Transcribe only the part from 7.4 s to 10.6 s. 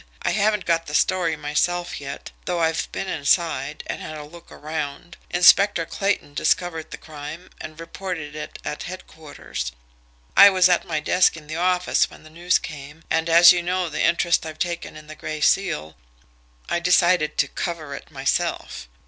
and reported it at headquarters. I